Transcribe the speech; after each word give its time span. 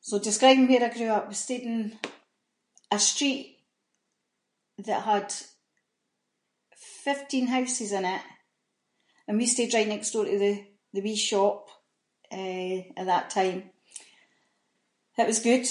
So 0.00 0.18
describing 0.18 0.68
where 0.68 0.84
I 0.88 0.96
grew 0.96 1.08
up, 1.16 1.28
we 1.28 1.34
stayed 1.34 1.62
in 1.62 1.98
a 2.90 2.98
street 3.10 3.48
that 4.88 5.02
had 5.12 5.32
fifteen 7.06 7.46
houses 7.56 7.92
in 7.98 8.04
it, 8.14 8.20
and 9.26 9.34
we 9.38 9.46
stayed 9.46 9.72
right 9.74 9.88
next 9.94 10.10
door 10.12 10.24
to 10.28 10.38
the- 10.44 10.66
the 10.94 11.00
wee 11.06 11.16
shop, 11.30 11.60
eh, 12.40 12.76
at 12.98 13.06
that 13.12 13.26
time. 13.38 13.58
It 15.20 15.26
was 15.32 15.40
good, 15.48 15.66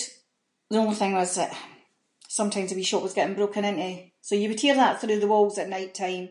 the 0.70 0.78
only 0.84 0.96
thing 1.02 1.14
was 1.22 1.32
that 1.40 1.52
sometimes 2.38 2.70
the 2.72 2.76
wee 2.80 2.84
shop 2.90 3.04
was 3.08 3.14
getting 3.18 3.36
broken 3.40 3.66
into, 3.70 3.92
so 4.26 4.32
you 4.42 4.48
would 4.50 4.60
hear 4.66 4.76
that 4.82 4.94
through 5.02 5.20
the 5.20 5.28
walls 5.34 5.58
at 5.58 5.68
nighttime, 5.76 6.28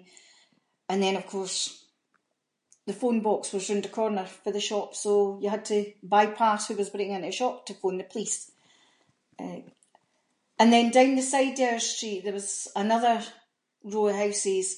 and 0.88 1.02
then 1.02 1.16
of 1.20 1.26
course, 1.34 1.58
the 2.86 2.94
phone 3.00 3.20
box 3.26 3.52
was 3.52 3.68
roond 3.68 3.84
the 3.84 3.88
corner 3.98 4.24
fae 4.44 4.50
the 4.56 4.60
shop, 4.70 4.88
so 5.02 5.10
you 5.42 5.48
had 5.54 5.64
to 5.72 5.79
bypass 6.14 6.62
who 6.68 6.74
was 6.80 6.90
breaking 6.94 7.12
into 7.16 7.26
the 7.29 7.32
shop 7.40 7.56
to 7.66 7.74
phone 7.80 7.98
to 7.98 8.04
police. 8.12 8.38
Eh, 9.44 9.61
and 10.61 10.68
then 10.75 10.86
down 10.96 11.12
the 11.18 11.22
side 11.34 11.58
of 11.62 11.68
our 11.75 11.80
street 11.93 12.21
there 12.25 12.32
was 12.40 12.50
another 12.82 13.16
row 13.94 14.07
of 14.08 14.16
houses, 14.22 14.68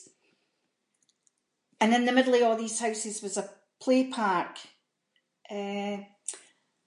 and 1.80 1.94
in 1.96 2.04
the 2.08 2.12
middle 2.18 2.34
of 2.38 2.42
a’ 2.50 2.54
these 2.60 2.80
houses 2.86 3.16
was 3.26 3.36
a 3.42 3.46
playpark, 3.82 4.54
eh, 5.58 5.96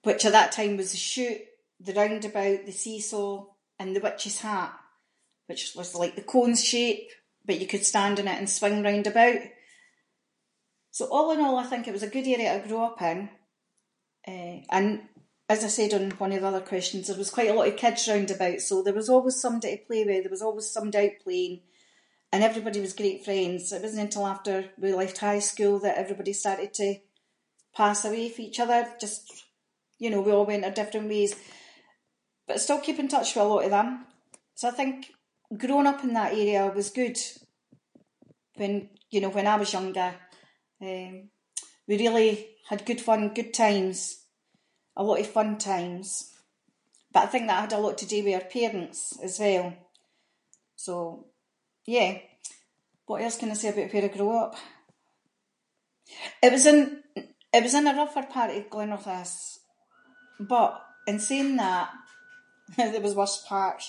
which 0.06 0.22
at 0.26 0.32
that 0.36 0.52
time 0.58 0.74
was 0.80 0.92
a 0.94 0.96
chute, 1.10 1.42
the 1.86 1.92
roundabout, 1.98 2.60
the 2.68 2.72
seesaw, 2.82 3.30
and 3.78 3.88
the 3.94 4.00
witch’s 4.04 4.38
hat, 4.46 4.72
which 5.48 5.64
was 5.78 5.90
like 6.02 6.14
the 6.14 6.22
cone's 6.32 6.62
shape, 6.72 7.06
but 7.46 7.58
you 7.60 7.66
could 7.70 7.84
stand 7.92 8.16
on 8.20 8.28
it 8.32 8.38
and 8.40 8.48
swing 8.58 8.78
round 8.88 9.06
about. 9.12 9.42
So 10.96 11.02
all 11.14 11.28
in 11.34 11.40
all, 11.44 11.56
I 11.62 11.66
think 11.68 11.84
it 11.86 11.92
was 11.96 12.02
a 12.02 12.08
good 12.14 12.26
area 12.34 12.52
to 12.60 12.66
grow 12.68 12.82
up 12.88 13.00
in, 13.10 13.18
eh, 14.32 14.56
and 14.76 14.88
as 15.54 15.60
I 15.62 15.68
said 15.76 15.90
on 15.96 16.04
one 16.22 16.32
of 16.32 16.40
the 16.42 16.48
other 16.50 16.66
questions, 16.72 17.04
there 17.06 17.16
was 17.22 17.30
quite 17.36 17.48
a 17.50 17.54
lot 17.56 17.68
of 17.70 17.76
kids 17.84 18.02
round 18.12 18.28
about, 18.32 18.60
so 18.66 18.74
there 18.82 18.94
was 19.00 19.08
always 19.12 19.38
somebody 19.44 19.74
to 19.76 19.84
play 19.88 20.02
with, 20.06 20.22
there 20.24 20.30
was 20.36 20.42
always 20.46 20.68
somebody 20.76 21.00
out 21.06 21.18
playing, 21.24 21.56
and 22.32 22.40
everybody 22.48 22.80
was 22.80 22.92
great 23.00 23.20
friends, 23.26 23.62
it 23.72 23.82
wasnae 23.82 24.00
until 24.06 24.26
after 24.34 24.54
we 24.80 24.88
left 25.02 25.18
high 25.28 25.38
school 25.50 25.76
that 25.80 25.96
everybody 26.02 26.32
started 26.34 26.72
to 26.80 26.88
pass 27.78 28.00
away 28.08 28.24
fae 28.34 28.44
each 28.48 28.60
other, 28.64 28.80
just 29.04 29.22
you 30.02 30.10
know, 30.10 30.20
we 30.24 30.30
all 30.36 30.46
went 30.50 30.64
our 30.64 30.70
different 30.80 31.08
ways, 31.14 31.32
but 32.46 32.54
I 32.54 32.58
still 32.64 32.80
keep 32.86 33.00
in 33.02 33.08
touch 33.14 33.30
with 33.34 33.44
a 33.44 33.48
lot 33.52 33.64
of 33.66 33.70
them. 33.76 33.90
So 34.58 34.64
I 34.68 34.70
think, 34.78 34.94
growing 35.62 35.88
up 35.92 36.04
in 36.06 36.12
that 36.14 36.34
area 36.42 36.62
was 36.78 36.90
good, 37.00 37.18
when- 38.60 38.86
you 39.12 39.20
know, 39.20 39.30
when 39.36 39.48
I 39.52 39.56
was 39.62 39.72
younger, 39.78 40.10
eh, 40.88 41.10
we 41.88 41.94
really, 42.02 42.30
had 42.68 42.86
good 42.90 43.00
fun, 43.08 43.22
good 43.38 43.52
times, 43.64 43.98
a 44.96 45.02
lot 45.08 45.18
of 45.22 45.32
fun 45.38 45.50
times. 45.72 46.08
But 47.10 47.22
I 47.24 47.26
think 47.30 47.44
that 47.48 47.58
had 47.62 47.72
a 47.76 47.80
lot 47.84 47.98
to 47.98 48.06
do 48.12 48.22
with 48.22 48.36
our 48.40 48.48
parents 48.58 48.98
as 49.26 49.34
well. 49.44 49.66
So, 50.84 50.92
yeah, 51.94 52.12
what 53.08 53.20
else 53.24 53.36
can 53.38 53.50
I 53.50 53.54
say 53.58 53.68
aboot 53.70 53.92
where 53.92 54.04
I 54.04 54.06
grew 54.16 54.30
up. 54.44 54.54
It 56.44 56.52
was 56.52 56.66
in, 56.72 56.80
it 57.54 57.62
was 57.64 57.74
in 57.78 57.88
a 57.90 57.96
rougher 58.00 58.26
part 58.36 58.52
of 58.54 58.64
Glenrothes, 58.74 59.36
but, 60.54 60.72
in 61.10 61.18
saying 61.28 61.56
that, 61.56 61.88
there 62.76 63.00
was 63.08 63.16
worse 63.20 63.38
parts 63.52 63.86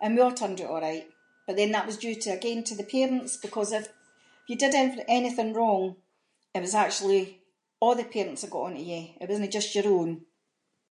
and 0.00 0.10
we 0.14 0.22
a’ 0.22 0.30
turned 0.38 0.60
oot 0.62 0.68
a’right. 0.80 1.06
But 1.46 1.54
then, 1.56 1.72
that 1.74 1.86
was 1.88 1.96
due 2.04 2.14
to 2.22 2.36
again, 2.38 2.60
to 2.64 2.74
the 2.78 2.84
parents 2.96 3.32
because 3.46 3.70
if 3.78 3.86
you 4.48 4.56
did 4.62 4.74
anyt- 4.80 5.08
anything 5.18 5.50
wrong, 5.56 5.84
it 6.56 6.60
was 6.66 6.74
actually 6.84 7.22
a’ 7.84 7.88
the 8.00 8.04
parents 8.16 8.40
that 8.42 8.50
got 8.54 8.66
onto 8.68 8.82
you, 8.90 9.02
it 9.20 9.26
wasnae 9.30 9.50
just 9.58 9.74
your 9.76 9.88
own. 9.98 10.12